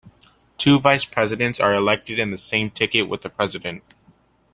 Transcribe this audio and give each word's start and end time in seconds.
Two 0.57 0.79
Vice 0.79 1.05
Presidents 1.05 1.59
are 1.59 1.75
elected 1.75 2.17
in 2.17 2.31
the 2.31 2.37
same 2.39 2.71
ticket 2.71 3.07
with 3.07 3.21
the 3.21 3.29
President. 3.29 3.83